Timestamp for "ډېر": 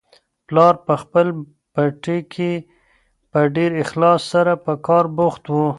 3.55-3.71